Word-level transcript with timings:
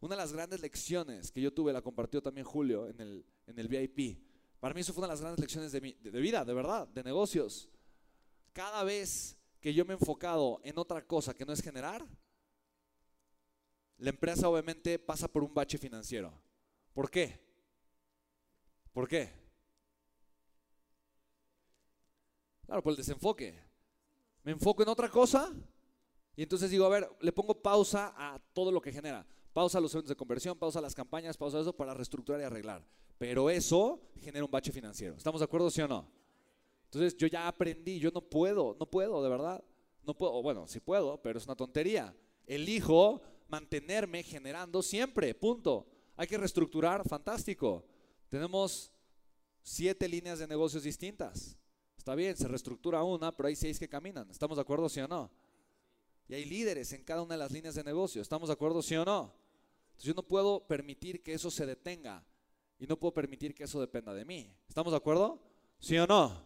Una 0.00 0.16
de 0.16 0.22
las 0.22 0.32
grandes 0.32 0.60
lecciones 0.60 1.30
que 1.30 1.40
yo 1.40 1.52
tuve, 1.52 1.72
la 1.72 1.82
compartió 1.82 2.22
también 2.22 2.46
Julio 2.46 2.88
en 2.88 3.00
el, 3.00 3.24
en 3.46 3.58
el 3.58 3.68
VIP. 3.68 4.18
Para 4.58 4.74
mí 4.74 4.80
eso 4.80 4.92
fue 4.92 5.02
una 5.02 5.08
de 5.08 5.12
las 5.12 5.20
grandes 5.20 5.40
lecciones 5.40 5.72
de, 5.72 5.80
mi, 5.80 5.92
de, 5.92 6.10
de 6.10 6.20
vida, 6.20 6.44
de 6.44 6.54
verdad, 6.54 6.88
de 6.88 7.02
negocios. 7.02 7.68
Cada 8.52 8.82
vez 8.82 9.36
que 9.60 9.74
yo 9.74 9.84
me 9.84 9.92
he 9.92 9.96
enfocado 9.96 10.60
en 10.64 10.78
otra 10.78 11.06
cosa 11.06 11.34
que 11.34 11.44
no 11.44 11.52
es 11.52 11.62
generar, 11.62 12.06
la 13.98 14.10
empresa 14.10 14.48
obviamente 14.48 14.98
pasa 14.98 15.28
por 15.28 15.44
un 15.44 15.52
bache 15.52 15.76
financiero. 15.76 16.32
¿Por 16.94 17.10
qué? 17.10 17.38
¿Por 18.92 19.06
qué? 19.06 19.30
Claro, 22.64 22.82
por 22.82 22.92
el 22.92 22.96
desenfoque. 22.96 23.62
Me 24.42 24.52
enfoco 24.52 24.82
en 24.82 24.88
otra 24.88 25.10
cosa 25.10 25.52
y 26.34 26.42
entonces 26.42 26.70
digo, 26.70 26.86
a 26.86 26.88
ver, 26.88 27.10
le 27.20 27.32
pongo 27.32 27.60
pausa 27.60 28.14
a 28.16 28.38
todo 28.54 28.72
lo 28.72 28.80
que 28.80 28.92
genera. 28.92 29.26
Pausa 29.52 29.80
los 29.80 29.92
eventos 29.94 30.10
de 30.10 30.16
conversión, 30.16 30.56
pausa 30.56 30.80
las 30.80 30.94
campañas, 30.94 31.36
pausa 31.36 31.60
eso 31.60 31.72
para 31.72 31.94
reestructurar 31.94 32.40
y 32.40 32.44
arreglar. 32.44 32.84
Pero 33.18 33.50
eso 33.50 34.00
genera 34.20 34.44
un 34.44 34.50
bache 34.50 34.72
financiero. 34.72 35.16
¿Estamos 35.16 35.40
de 35.40 35.44
acuerdo, 35.44 35.70
sí 35.70 35.80
o 35.82 35.88
no? 35.88 36.08
Entonces 36.84 37.16
yo 37.16 37.26
ya 37.26 37.46
aprendí, 37.46 37.98
yo 37.98 38.10
no 38.10 38.20
puedo, 38.20 38.76
no 38.78 38.86
puedo, 38.86 39.22
de 39.22 39.28
verdad. 39.28 39.62
No 40.02 40.16
puedo, 40.16 40.42
bueno, 40.42 40.66
sí 40.66 40.80
puedo, 40.80 41.20
pero 41.20 41.38
es 41.38 41.44
una 41.44 41.54
tontería. 41.54 42.16
Elijo 42.46 43.20
mantenerme 43.48 44.22
generando 44.22 44.82
siempre, 44.82 45.34
punto. 45.34 45.86
Hay 46.16 46.26
que 46.26 46.38
reestructurar, 46.38 47.06
fantástico. 47.08 47.84
Tenemos 48.28 48.92
siete 49.62 50.08
líneas 50.08 50.38
de 50.38 50.46
negocios 50.46 50.82
distintas. 50.82 51.56
Está 51.96 52.14
bien, 52.14 52.36
se 52.36 52.48
reestructura 52.48 53.02
una, 53.02 53.36
pero 53.36 53.48
hay 53.48 53.56
seis 53.56 53.78
que 53.78 53.88
caminan. 53.88 54.30
¿Estamos 54.30 54.56
de 54.56 54.62
acuerdo, 54.62 54.88
sí 54.88 55.00
o 55.00 55.08
no? 55.08 55.30
Y 56.28 56.34
hay 56.34 56.44
líderes 56.44 56.92
en 56.92 57.04
cada 57.04 57.22
una 57.22 57.34
de 57.34 57.38
las 57.38 57.52
líneas 57.52 57.74
de 57.74 57.84
negocio. 57.84 58.22
¿Estamos 58.22 58.48
de 58.48 58.54
acuerdo, 58.54 58.82
sí 58.82 58.96
o 58.96 59.04
no? 59.04 59.34
Yo 60.00 60.14
no 60.14 60.22
puedo 60.22 60.66
permitir 60.66 61.22
que 61.22 61.34
eso 61.34 61.50
se 61.50 61.66
detenga 61.66 62.24
y 62.78 62.86
no 62.86 62.98
puedo 62.98 63.12
permitir 63.12 63.54
que 63.54 63.64
eso 63.64 63.80
dependa 63.80 64.14
de 64.14 64.24
mí. 64.24 64.50
¿Estamos 64.66 64.92
de 64.92 64.96
acuerdo? 64.96 65.38
¿Sí 65.78 65.98
o 65.98 66.06
no? 66.06 66.42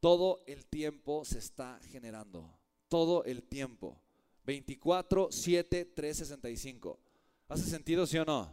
Todo 0.00 0.42
el 0.46 0.66
tiempo 0.66 1.24
se 1.24 1.38
está 1.38 1.78
generando. 1.90 2.52
Todo 2.88 3.24
el 3.24 3.44
tiempo. 3.44 4.00
24, 4.44 5.28
7, 5.30 5.84
3, 5.84 6.16
65. 6.16 6.98
¿Hace 7.48 7.64
sentido, 7.64 8.06
sí 8.06 8.18
o 8.18 8.24
no? 8.24 8.52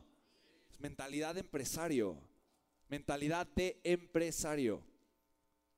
Mentalidad 0.80 1.34
de 1.34 1.40
empresario. 1.40 2.18
Mentalidad 2.90 3.48
de 3.56 3.80
empresario. 3.84 4.84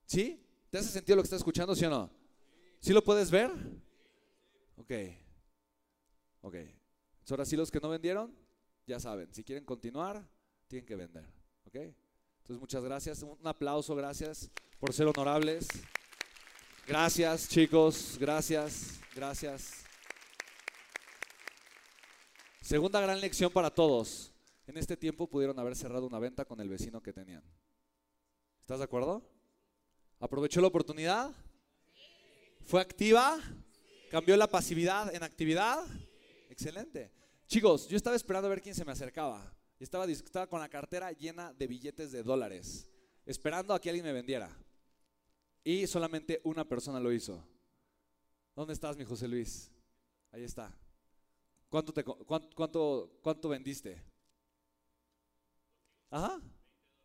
¿Sí? 0.05 0.43
¿Te 0.69 0.79
hace 0.79 0.89
sentido 0.89 1.15
lo 1.15 1.21
que 1.21 1.27
estás 1.27 1.39
escuchando, 1.39 1.75
sí 1.75 1.85
o 1.85 1.89
no? 1.89 2.09
¿Sí 2.79 2.91
lo 2.91 3.03
puedes 3.03 3.31
ver? 3.31 3.51
Ok. 4.77 4.91
Ok. 6.41 6.55
Ahora 7.29 7.45
sí 7.45 7.55
los 7.57 7.69
que 7.69 7.79
no 7.79 7.89
vendieron, 7.89 8.33
ya 8.85 8.99
saben, 8.99 9.33
si 9.33 9.43
quieren 9.43 9.65
continuar, 9.65 10.25
tienen 10.67 10.85
que 10.85 10.95
vender. 10.95 11.25
¿Ok? 11.65 11.75
Entonces, 11.75 12.61
muchas 12.61 12.83
gracias. 12.83 13.21
Un 13.23 13.45
aplauso, 13.45 13.93
gracias 13.95 14.49
por 14.79 14.93
ser 14.93 15.07
honorables. 15.07 15.67
Gracias, 16.87 17.49
chicos. 17.49 18.17
Gracias, 18.17 19.01
gracias. 19.13 19.83
Segunda 22.61 23.01
gran 23.01 23.19
lección 23.19 23.51
para 23.51 23.69
todos. 23.69 24.31
En 24.65 24.77
este 24.77 24.95
tiempo 24.95 25.27
pudieron 25.27 25.59
haber 25.59 25.75
cerrado 25.75 26.07
una 26.07 26.19
venta 26.19 26.45
con 26.45 26.61
el 26.61 26.69
vecino 26.69 27.01
que 27.01 27.11
tenían. 27.11 27.43
¿Estás 28.61 28.79
de 28.79 28.85
acuerdo? 28.85 29.29
¿Aprovechó 30.19 30.61
la 30.61 30.67
oportunidad? 30.67 31.31
¿Fue 32.65 32.79
activa? 32.79 33.37
¿Cambió 34.09 34.37
la 34.37 34.47
pasividad 34.47 35.13
en 35.13 35.23
actividad? 35.23 35.85
Excelente. 36.49 37.16
Chicos, 37.47 37.87
yo 37.87 37.95
estaba 37.95 38.15
esperando 38.15 38.47
a 38.47 38.49
ver 38.49 38.61
quién 38.61 38.75
se 38.75 38.83
me 38.83 38.91
acercaba. 38.91 39.53
Y 39.79 39.83
estaba, 39.83 40.05
estaba 40.05 40.47
con 40.47 40.59
la 40.59 40.67
cartera 40.67 41.11
llena 41.13 41.53
de 41.53 41.67
billetes 41.67 42.11
de 42.11 42.23
dólares, 42.23 42.89
esperando 43.25 43.73
a 43.73 43.79
que 43.79 43.89
alguien 43.89 44.05
me 44.05 44.11
vendiera. 44.11 44.49
Y 45.63 45.87
solamente 45.87 46.41
una 46.43 46.67
persona 46.67 46.99
lo 46.99 47.11
hizo. 47.11 47.41
¿Dónde 48.55 48.73
estás, 48.73 48.97
mi 48.97 49.05
José 49.05 49.27
Luis? 49.27 49.71
Ahí 50.31 50.43
está. 50.43 50.75
¿Cuánto, 51.69 51.93
te, 51.93 52.03
cuánto, 52.03 53.19
cuánto, 53.21 53.49
vendiste? 53.49 54.03
Ajá. 56.09 56.41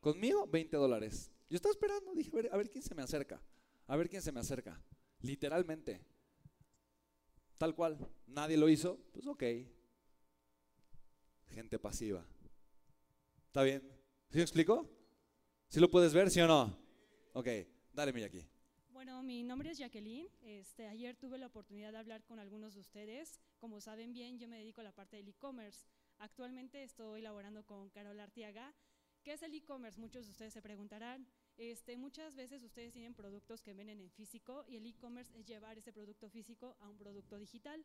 ¿Conmigo? 0.00 0.46
20 0.46 0.76
dólares. 0.76 1.30
Yo 1.50 1.56
estaba 1.56 1.72
esperando, 1.72 2.14
dije, 2.14 2.30
a 2.32 2.36
ver, 2.36 2.50
a 2.52 2.56
ver 2.56 2.70
quién 2.70 2.82
se 2.82 2.94
me 2.94 3.02
acerca. 3.02 3.40
A 3.86 3.96
ver 3.96 4.08
quién 4.08 4.22
se 4.22 4.32
me 4.32 4.40
acerca. 4.40 4.82
Literalmente. 5.20 6.00
Tal 7.58 7.74
cual. 7.74 7.98
Nadie 8.26 8.56
lo 8.56 8.68
hizo. 8.68 8.98
Pues 9.12 9.26
ok. 9.26 9.42
Gente 11.52 11.78
pasiva. 11.78 12.26
¿Está 13.46 13.62
bien? 13.62 13.82
¿Sí 14.30 14.38
me 14.38 14.42
explico? 14.42 14.88
¿Sí 15.68 15.80
lo 15.80 15.90
puedes 15.90 16.14
ver, 16.14 16.30
sí 16.30 16.40
o 16.40 16.46
no? 16.46 16.78
Ok. 17.34 17.46
Dale, 17.92 18.24
aquí. 18.24 18.42
Bueno, 18.88 19.22
mi 19.22 19.42
nombre 19.42 19.70
es 19.70 19.76
Jacqueline. 19.76 20.30
Este, 20.40 20.86
ayer 20.86 21.14
tuve 21.14 21.36
la 21.36 21.48
oportunidad 21.48 21.92
de 21.92 21.98
hablar 21.98 22.24
con 22.24 22.38
algunos 22.38 22.72
de 22.72 22.80
ustedes. 22.80 23.38
Como 23.58 23.82
saben 23.82 24.14
bien, 24.14 24.38
yo 24.38 24.48
me 24.48 24.56
dedico 24.56 24.80
a 24.80 24.84
la 24.84 24.94
parte 24.94 25.18
del 25.18 25.28
e-commerce. 25.28 25.84
Actualmente 26.18 26.82
estoy 26.82 27.20
laborando 27.20 27.66
con 27.66 27.90
Carol 27.90 28.18
Artiaga. 28.18 28.74
¿Qué 29.22 29.34
es 29.34 29.42
el 29.42 29.54
e-commerce? 29.54 30.00
Muchos 30.00 30.24
de 30.24 30.30
ustedes 30.30 30.54
se 30.54 30.62
preguntarán. 30.62 31.26
Este, 31.58 31.98
muchas 31.98 32.34
veces 32.34 32.62
ustedes 32.62 32.94
tienen 32.94 33.12
productos 33.12 33.60
que 33.60 33.74
venden 33.74 34.00
en 34.00 34.10
físico 34.10 34.64
y 34.66 34.76
el 34.76 34.86
e-commerce 34.86 35.38
es 35.38 35.44
llevar 35.44 35.76
ese 35.76 35.92
producto 35.92 36.30
físico 36.30 36.78
a 36.80 36.88
un 36.88 36.96
producto 36.96 37.36
digital. 37.36 37.84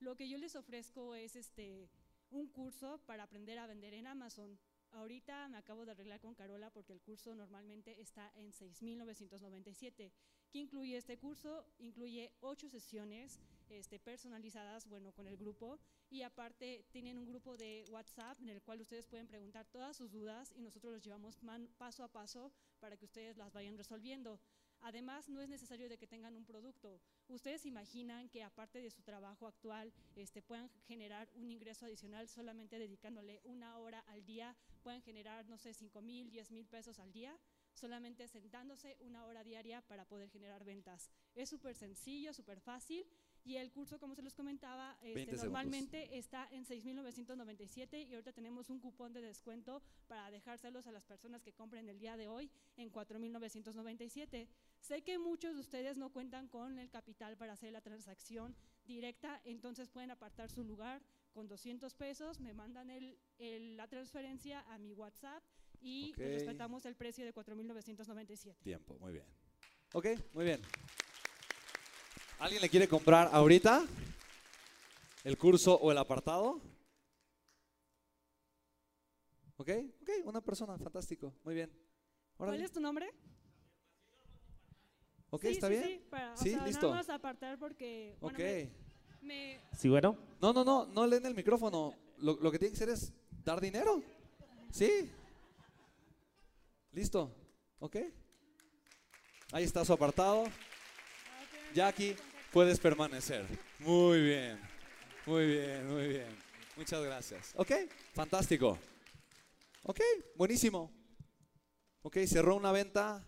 Lo 0.00 0.16
que 0.16 0.28
yo 0.30 0.38
les 0.38 0.56
ofrezco 0.56 1.14
es 1.14 1.36
este, 1.36 1.90
un 2.32 2.48
curso 2.48 3.00
para 3.06 3.24
aprender 3.24 3.58
a 3.58 3.66
vender 3.66 3.94
en 3.94 4.06
Amazon. 4.06 4.58
Ahorita 4.90 5.48
me 5.48 5.58
acabo 5.58 5.84
de 5.84 5.92
arreglar 5.92 6.20
con 6.20 6.34
Carola 6.34 6.70
porque 6.70 6.92
el 6.92 7.00
curso 7.00 7.34
normalmente 7.34 8.00
está 8.00 8.30
en 8.34 8.52
6.997. 8.52 10.12
¿Qué 10.50 10.58
incluye 10.58 10.96
este 10.96 11.18
curso? 11.18 11.64
Incluye 11.78 12.32
ocho 12.40 12.68
sesiones 12.68 13.38
este, 13.70 13.98
personalizadas, 13.98 14.86
bueno, 14.86 15.12
con 15.12 15.26
el 15.26 15.36
grupo 15.36 15.78
y 16.10 16.22
aparte 16.22 16.84
tienen 16.90 17.18
un 17.18 17.26
grupo 17.26 17.56
de 17.56 17.86
WhatsApp 17.90 18.38
en 18.42 18.50
el 18.50 18.60
cual 18.60 18.82
ustedes 18.82 19.06
pueden 19.06 19.26
preguntar 19.26 19.66
todas 19.66 19.96
sus 19.96 20.12
dudas 20.12 20.52
y 20.54 20.60
nosotros 20.60 20.92
los 20.92 21.02
llevamos 21.02 21.38
paso 21.78 22.04
a 22.04 22.08
paso 22.08 22.52
para 22.80 22.98
que 22.98 23.06
ustedes 23.06 23.38
las 23.38 23.52
vayan 23.52 23.78
resolviendo. 23.78 24.38
Además, 24.82 25.28
no 25.28 25.40
es 25.40 25.48
necesario 25.48 25.88
de 25.88 25.96
que 25.96 26.06
tengan 26.06 26.36
un 26.36 26.44
producto. 26.44 27.00
Ustedes 27.28 27.66
imaginan 27.66 28.28
que 28.28 28.42
aparte 28.42 28.80
de 28.80 28.90
su 28.90 29.02
trabajo 29.02 29.46
actual, 29.46 29.92
este, 30.16 30.42
puedan 30.42 30.68
generar 30.86 31.30
un 31.34 31.50
ingreso 31.50 31.86
adicional 31.86 32.28
solamente 32.28 32.78
dedicándole 32.78 33.40
una 33.44 33.78
hora 33.78 34.00
al 34.08 34.24
día, 34.24 34.56
puedan 34.82 35.00
generar, 35.00 35.48
no 35.48 35.56
sé, 35.56 35.72
5 35.72 36.02
mil, 36.02 36.30
10 36.30 36.50
mil 36.50 36.66
pesos 36.66 36.98
al 36.98 37.12
día, 37.12 37.38
solamente 37.72 38.26
sentándose 38.28 38.96
una 39.00 39.24
hora 39.24 39.44
diaria 39.44 39.82
para 39.82 40.04
poder 40.04 40.28
generar 40.28 40.64
ventas. 40.64 41.10
Es 41.34 41.48
súper 41.48 41.74
sencillo, 41.76 42.34
súper 42.34 42.60
fácil 42.60 43.06
y 43.44 43.56
el 43.56 43.72
curso, 43.72 43.98
como 43.98 44.14
se 44.14 44.22
los 44.22 44.34
comentaba, 44.34 44.96
este, 45.02 45.32
normalmente 45.36 46.16
está 46.16 46.48
en 46.52 46.64
6.997 46.64 48.06
y 48.08 48.14
ahorita 48.14 48.32
tenemos 48.32 48.70
un 48.70 48.78
cupón 48.78 49.12
de 49.12 49.20
descuento 49.20 49.82
para 50.06 50.30
dejárselos 50.30 50.86
a 50.86 50.92
las 50.92 51.04
personas 51.04 51.42
que 51.42 51.52
compren 51.52 51.88
el 51.88 51.98
día 51.98 52.16
de 52.16 52.28
hoy 52.28 52.50
en 52.76 52.92
4.997. 52.92 54.46
Sé 54.80 55.02
que 55.02 55.18
muchos 55.18 55.54
de 55.54 55.60
ustedes 55.60 55.98
no 55.98 56.10
cuentan 56.12 56.48
con 56.48 56.78
el 56.78 56.88
capital 56.90 57.36
para 57.36 57.54
hacer 57.54 57.72
la 57.72 57.80
transacción 57.80 58.54
directa, 58.84 59.40
entonces 59.44 59.88
pueden 59.88 60.10
apartar 60.10 60.50
su 60.50 60.62
lugar 60.64 61.02
con 61.32 61.48
200 61.48 61.94
pesos, 61.94 62.40
me 62.40 62.52
mandan 62.52 62.90
el, 62.90 63.18
el, 63.38 63.76
la 63.76 63.88
transferencia 63.88 64.60
a 64.72 64.78
mi 64.78 64.92
WhatsApp 64.92 65.42
y 65.80 66.12
okay. 66.12 66.34
respetamos 66.34 66.86
el 66.86 66.94
precio 66.94 67.24
de 67.24 67.34
4.997. 67.34 68.56
Tiempo, 68.62 68.96
muy 69.00 69.12
bien. 69.12 69.24
Ok, 69.94 70.06
muy 70.32 70.44
bien. 70.44 70.60
¿Alguien 72.42 72.60
le 72.60 72.68
quiere 72.68 72.88
comprar 72.88 73.30
ahorita 73.32 73.86
el 75.22 75.38
curso 75.38 75.76
o 75.76 75.92
el 75.92 75.98
apartado? 75.98 76.60
¿Ok? 79.58 79.70
Ok, 80.00 80.10
una 80.24 80.40
persona, 80.40 80.76
fantástico, 80.76 81.32
muy 81.44 81.54
bien. 81.54 81.70
Órale. 82.38 82.56
¿Cuál 82.56 82.64
es 82.64 82.72
tu 82.72 82.80
nombre? 82.80 83.14
Ok, 85.30 85.42
sí, 85.42 85.48
¿está 85.50 85.68
sí, 85.68 85.72
bien? 85.72 85.84
Sí, 85.84 86.04
para, 86.10 86.36
sí 86.36 86.48
o 86.48 86.52
sea, 86.54 86.66
listo. 86.66 86.86
Nada 86.88 86.96
más 86.96 87.10
apartar 87.10 87.58
porque. 87.60 88.16
Bueno, 88.20 88.36
ok. 88.36 88.42
me, 88.42 88.72
me, 89.20 89.60
¿Sí, 89.78 89.88
bueno? 89.88 90.18
No, 90.40 90.52
no, 90.52 90.64
no, 90.64 90.86
no 90.86 91.06
leen 91.06 91.24
el 91.24 91.36
micrófono. 91.36 91.94
Lo, 92.18 92.34
lo 92.40 92.50
que 92.50 92.58
tiene 92.58 92.72
que 92.72 92.82
hacer 92.82 92.88
es 92.88 93.12
dar 93.44 93.60
dinero. 93.60 94.02
¿Sí? 94.72 95.08
Listo. 96.90 97.32
¿Ok? 97.78 97.98
Ahí 99.52 99.62
está 99.62 99.84
su 99.84 99.92
apartado. 99.92 100.46
Jackie, 101.72 102.16
puedes 102.52 102.78
permanecer. 102.78 103.46
Muy 103.78 104.20
bien. 104.20 104.60
Muy 105.26 105.46
bien, 105.46 105.90
muy 105.90 106.08
bien. 106.08 106.38
Muchas 106.76 107.02
gracias. 107.02 107.52
¿Ok? 107.56 107.72
Fantástico. 108.14 108.78
¿Ok? 109.84 110.00
Buenísimo. 110.36 110.92
¿Ok? 112.02 112.18
Cerró 112.26 112.56
una 112.56 112.72
venta. 112.72 113.26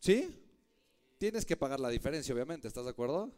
¿Sí? 0.00 0.30
Tienes 1.18 1.44
que 1.46 1.56
pagar 1.56 1.80
la 1.80 1.88
diferencia, 1.88 2.34
obviamente. 2.34 2.68
¿Estás 2.68 2.84
de 2.84 2.90
acuerdo? 2.90 3.32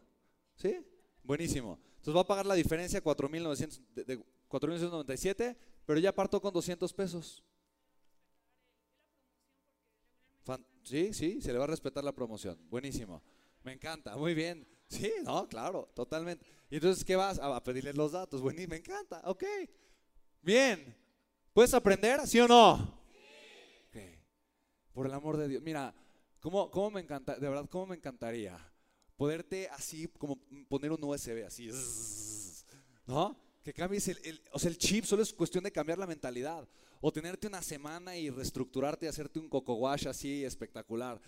¿Sí? 0.55 0.85
Buenísimo. 1.23 1.79
Entonces 1.97 2.15
va 2.15 2.21
a 2.21 2.27
pagar 2.27 2.45
la 2.45 2.55
diferencia 2.55 3.03
4.900 3.03 3.81
de, 3.93 4.03
de 4.03 4.19
4.197, 4.49 5.57
pero 5.85 5.99
ya 5.99 6.13
parto 6.13 6.41
con 6.41 6.53
200 6.53 6.93
pesos. 6.93 7.43
Sí, 10.83 11.13
sí, 11.13 11.39
se 11.39 11.53
le 11.53 11.59
va 11.59 11.65
a 11.65 11.67
respetar 11.67 12.03
la 12.03 12.13
promoción. 12.13 12.57
Buenísimo. 12.69 13.21
Me 13.63 13.73
encanta, 13.73 14.15
muy 14.17 14.33
bien. 14.33 14.67
Sí, 14.87 15.11
no, 15.23 15.47
claro, 15.47 15.91
totalmente. 15.95 16.45
Y 16.69 16.75
entonces, 16.75 17.03
¿qué 17.05 17.15
vas? 17.15 17.39
A 17.39 17.63
pedirles 17.63 17.95
los 17.95 18.11
datos. 18.11 18.41
Buenísimo, 18.41 18.71
me 18.71 18.77
encanta. 18.77 19.21
Ok. 19.25 19.43
Bien. 20.41 20.95
¿Puedes 21.53 21.73
aprender? 21.73 22.25
¿Sí 22.27 22.39
o 22.39 22.47
no? 22.47 22.73
Ok. 22.73 23.97
Por 24.93 25.05
el 25.05 25.13
amor 25.13 25.37
de 25.37 25.47
Dios. 25.47 25.61
Mira, 25.61 25.93
¿cómo, 26.39 26.71
cómo 26.71 26.91
me 26.91 27.01
encanta, 27.01 27.35
de 27.35 27.47
verdad, 27.49 27.67
cómo 27.69 27.87
me 27.87 27.95
encantaría 27.95 28.57
poderte 29.15 29.67
así, 29.69 30.07
como 30.17 30.37
poner 30.69 30.91
un 30.91 31.03
USB 31.03 31.45
así, 31.45 31.69
¿no? 33.05 33.37
Que 33.63 33.73
cambies 33.73 34.07
el, 34.07 34.17
el- 34.23 34.41
o 34.53 34.59
sea, 34.59 34.69
el 34.69 34.77
chip, 34.77 35.03
solo 35.05 35.21
es 35.23 35.33
cuestión 35.33 35.63
de 35.63 35.71
cambiar 35.71 35.97
la 35.97 36.07
mentalidad. 36.07 36.67
O 37.01 37.13
tenerte 37.13 37.47
una 37.47 37.61
semana 37.61 38.17
y 38.17 38.29
reestructurarte 38.29 39.05
y 39.05 39.09
hacerte 39.09 39.39
un 39.39 39.47
coco 39.47 39.75
wash 39.75 40.07
así 40.07 40.43
espectacular. 40.43 41.21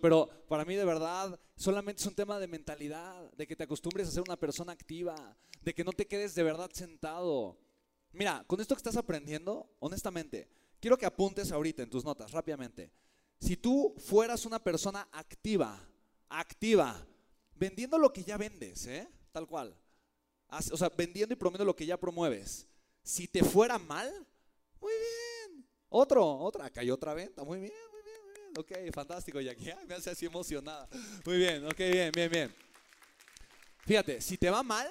Pero 0.00 0.28
para 0.48 0.64
mí 0.64 0.74
de 0.74 0.84
verdad 0.84 1.38
solamente 1.56 2.00
es 2.00 2.06
un 2.06 2.14
tema 2.14 2.38
de 2.38 2.48
mentalidad, 2.48 3.30
de 3.32 3.46
que 3.46 3.54
te 3.54 3.64
acostumbres 3.64 4.08
a 4.08 4.10
ser 4.10 4.22
una 4.22 4.36
persona 4.36 4.72
activa, 4.72 5.36
de 5.62 5.74
que 5.74 5.84
no 5.84 5.92
te 5.92 6.06
quedes 6.06 6.34
de 6.34 6.42
verdad 6.42 6.70
sentado. 6.72 7.56
Mira, 8.12 8.44
con 8.46 8.60
esto 8.60 8.74
que 8.74 8.80
estás 8.80 8.96
aprendiendo, 8.96 9.70
honestamente, 9.78 10.48
quiero 10.80 10.98
que 10.98 11.06
apuntes 11.06 11.52
ahorita 11.52 11.82
en 11.82 11.90
tus 11.90 12.04
notas 12.04 12.32
rápidamente. 12.32 12.92
Si 13.38 13.56
tú 13.56 13.94
fueras 13.98 14.44
una 14.44 14.62
persona 14.62 15.08
activa, 15.12 15.80
activa, 16.28 17.06
vendiendo 17.54 17.96
lo 17.98 18.12
que 18.12 18.24
ya 18.24 18.36
vendes, 18.36 18.86
¿eh? 18.86 19.08
Tal 19.30 19.46
cual. 19.46 19.76
O 20.70 20.76
sea, 20.76 20.90
vendiendo 20.90 21.32
y 21.32 21.36
promoviendo 21.36 21.64
lo 21.64 21.76
que 21.76 21.86
ya 21.86 21.96
promueves. 21.96 22.68
Si 23.02 23.26
te 23.26 23.42
fuera 23.42 23.78
mal, 23.78 24.26
muy 24.82 24.92
bien. 24.92 25.66
Otro, 25.88 26.26
otra, 26.26 26.66
acá 26.66 26.80
hay 26.80 26.90
otra 26.90 27.14
venta. 27.14 27.44
Muy 27.44 27.60
bien, 27.60 27.72
muy 27.90 28.02
bien, 28.02 28.16
muy 28.24 28.32
bien. 28.34 28.88
Ok, 28.88 28.94
fantástico, 28.94 29.40
Jackie. 29.40 29.70
Ay, 29.70 29.86
me 29.86 29.94
hace 29.94 30.10
así 30.10 30.26
emocionada. 30.26 30.88
Muy 31.24 31.36
bien, 31.36 31.64
ok, 31.66 31.78
bien, 31.78 32.12
bien, 32.12 32.30
bien. 32.30 32.54
Fíjate, 33.86 34.20
si 34.20 34.36
te 34.36 34.50
va 34.50 34.62
mal, 34.62 34.88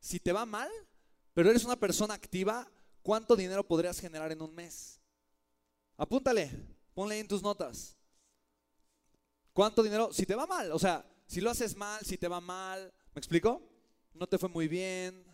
si 0.00 0.18
te 0.18 0.32
va 0.32 0.46
mal, 0.46 0.70
pero 1.34 1.50
eres 1.50 1.64
una 1.64 1.76
persona 1.76 2.14
activa, 2.14 2.68
¿cuánto 3.02 3.36
dinero 3.36 3.66
podrías 3.66 3.98
generar 3.98 4.32
en 4.32 4.42
un 4.42 4.54
mes? 4.54 5.00
Apúntale, 5.96 6.50
ponle 6.94 7.18
en 7.18 7.28
tus 7.28 7.42
notas. 7.42 7.96
¿Cuánto 9.52 9.82
dinero? 9.82 10.12
Si 10.12 10.24
te 10.24 10.34
va 10.34 10.46
mal, 10.46 10.72
o 10.72 10.78
sea, 10.78 11.04
si 11.26 11.40
lo 11.40 11.50
haces 11.50 11.76
mal, 11.76 12.04
si 12.04 12.16
te 12.16 12.28
va 12.28 12.40
mal, 12.40 12.92
¿me 13.14 13.18
explico? 13.18 13.62
No 14.14 14.26
te 14.26 14.38
fue 14.38 14.48
muy 14.48 14.68
bien, 14.68 15.24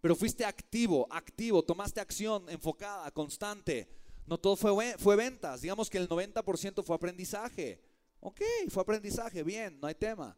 pero 0.00 0.16
fuiste 0.16 0.44
activo, 0.44 1.06
activo, 1.10 1.62
tomaste 1.62 2.00
acción 2.00 2.48
enfocada, 2.48 3.10
constante. 3.10 3.88
No 4.26 4.38
todo 4.38 4.56
fue, 4.56 4.96
fue 4.98 5.16
ventas, 5.16 5.60
digamos 5.60 5.90
que 5.90 5.98
el 5.98 6.08
90% 6.08 6.82
fue 6.82 6.96
aprendizaje. 6.96 7.80
Ok, 8.20 8.40
fue 8.68 8.82
aprendizaje, 8.82 9.42
bien, 9.42 9.78
no 9.80 9.86
hay 9.86 9.94
tema. 9.94 10.36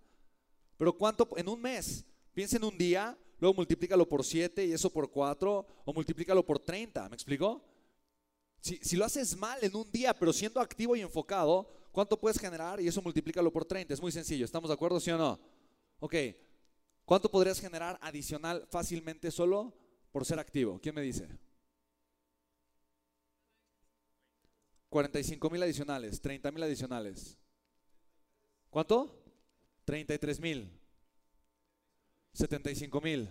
Pero 0.76 0.96
¿cuánto 0.96 1.28
en 1.36 1.48
un 1.48 1.60
mes? 1.60 2.04
Piensa 2.32 2.56
en 2.56 2.64
un 2.64 2.76
día, 2.76 3.16
luego 3.38 3.54
multiplícalo 3.54 4.08
por 4.08 4.24
7 4.24 4.64
y 4.66 4.72
eso 4.72 4.90
por 4.90 5.10
4, 5.10 5.66
o 5.84 5.92
multiplícalo 5.92 6.44
por 6.44 6.58
30, 6.58 7.08
¿me 7.08 7.14
explico? 7.14 7.62
Si, 8.60 8.78
si 8.82 8.96
lo 8.96 9.04
haces 9.04 9.36
mal 9.36 9.58
en 9.62 9.74
un 9.76 9.90
día, 9.90 10.14
pero 10.14 10.32
siendo 10.32 10.60
activo 10.60 10.96
y 10.96 11.00
enfocado, 11.00 11.68
¿cuánto 11.90 12.18
puedes 12.18 12.38
generar? 12.38 12.80
Y 12.80 12.88
eso 12.88 13.02
multiplícalo 13.02 13.52
por 13.52 13.64
30. 13.64 13.92
Es 13.92 14.00
muy 14.00 14.12
sencillo. 14.12 14.44
¿Estamos 14.44 14.70
de 14.70 14.74
acuerdo, 14.74 15.00
sí 15.00 15.10
o 15.10 15.18
no? 15.18 15.38
Ok. 16.00 16.14
¿Cuánto 17.12 17.30
podrías 17.30 17.60
generar 17.60 17.98
adicional 18.00 18.66
fácilmente 18.70 19.30
solo 19.30 19.76
por 20.12 20.24
ser 20.24 20.38
activo? 20.38 20.80
¿Quién 20.80 20.94
me 20.94 21.02
dice? 21.02 21.28
45 24.88 25.50
mil 25.50 25.62
adicionales, 25.62 26.22
30 26.22 26.50
mil 26.50 26.62
adicionales. 26.62 27.36
¿Cuánto? 28.70 29.22
33 29.84 30.40
mil. 30.40 30.72
75 32.32 33.00
mil. 33.02 33.28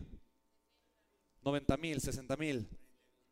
90 1.42 1.78
mil, 1.78 2.00
60 2.00 2.38
mil. 2.38 2.70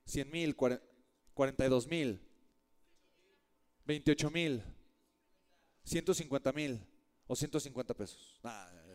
100 0.07 0.31
mil, 0.31 0.55
42 0.55 1.85
mil. 1.85 2.27
28 3.85 4.31
mil. 4.31 4.63
150 5.83 6.51
mil. 6.53 6.83
O 7.27 7.35
150 7.35 7.93
pesos. 7.93 8.39
Ah, 8.43 8.67
eh. 8.73 8.88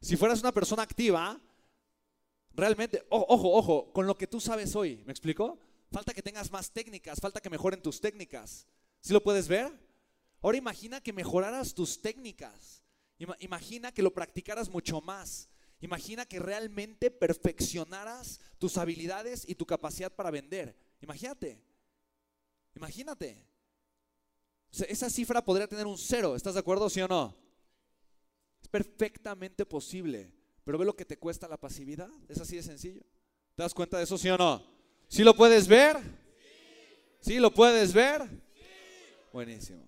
Si 0.00 0.16
fueras 0.16 0.40
una 0.40 0.52
persona 0.52 0.82
activa, 0.82 1.40
realmente, 2.54 3.04
ojo, 3.10 3.52
ojo, 3.54 3.92
con 3.92 4.06
lo 4.06 4.16
que 4.16 4.26
tú 4.26 4.40
sabes 4.40 4.74
hoy, 4.76 5.02
¿me 5.06 5.12
explico? 5.12 5.58
Falta 5.90 6.12
que 6.14 6.22
tengas 6.22 6.50
más 6.52 6.70
técnicas, 6.70 7.20
falta 7.20 7.40
que 7.40 7.50
mejoren 7.50 7.82
tus 7.82 8.00
técnicas. 8.00 8.66
¿Sí 9.00 9.12
lo 9.12 9.22
puedes 9.22 9.48
ver? 9.48 9.72
Ahora 10.42 10.56
imagina 10.58 11.00
que 11.00 11.12
mejoraras 11.12 11.74
tus 11.74 12.00
técnicas. 12.00 12.82
Ima- 13.18 13.36
Imagina 13.40 13.92
que 13.92 14.02
lo 14.02 14.12
practicaras 14.14 14.68
mucho 14.68 15.00
más. 15.00 15.48
Imagina 15.80 16.26
que 16.26 16.38
realmente 16.40 17.10
perfeccionaras 17.10 18.40
tus 18.58 18.76
habilidades 18.78 19.48
y 19.48 19.54
tu 19.54 19.66
capacidad 19.66 20.12
para 20.12 20.30
vender. 20.30 20.76
Imagínate. 21.00 21.60
Imagínate. 22.74 23.44
Esa 24.70 25.08
cifra 25.10 25.44
podría 25.44 25.66
tener 25.68 25.86
un 25.86 25.96
cero. 25.98 26.36
¿Estás 26.36 26.54
de 26.54 26.60
acuerdo, 26.60 26.90
sí 26.90 27.00
o 27.00 27.08
no? 27.08 27.34
Perfectamente 28.70 29.64
posible. 29.64 30.32
Pero 30.64 30.78
ve 30.78 30.84
lo 30.84 30.94
que 30.94 31.04
te 31.04 31.16
cuesta 31.16 31.48
la 31.48 31.56
pasividad. 31.56 32.10
Es 32.28 32.40
así 32.40 32.56
de 32.56 32.62
sencillo. 32.62 33.02
¿Te 33.54 33.62
das 33.62 33.74
cuenta 33.74 33.96
de 33.96 34.04
eso, 34.04 34.18
sí 34.18 34.28
o 34.28 34.36
no? 34.36 34.62
¿Sí 35.08 35.24
lo 35.24 35.34
puedes 35.34 35.66
ver? 35.66 35.96
¿Sí 37.20 37.38
lo 37.38 37.52
puedes 37.52 37.92
ver? 37.92 38.22
Buenísimo. 39.32 39.87